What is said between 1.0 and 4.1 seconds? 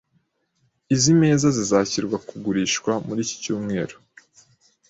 meza zizashyirwa kugurishwa muri iki cyumweru